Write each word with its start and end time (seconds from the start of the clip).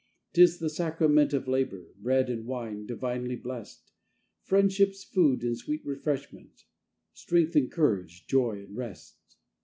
'Tis 0.33 0.57
the 0.57 0.67
sacrament 0.67 1.31
of 1.31 1.47
labour, 1.47 1.93
bread 1.99 2.27
and 2.27 2.47
wine 2.47 2.87
divinely 2.87 3.35
blest; 3.35 3.91
Friendship's 4.41 5.03
food 5.03 5.43
and 5.43 5.55
sweet 5.55 5.85
refreshment, 5.85 6.63
strength 7.13 7.55
and 7.55 7.71
courage, 7.71 8.25
joy 8.25 8.57
and 8.63 8.75
rest. 8.75 9.37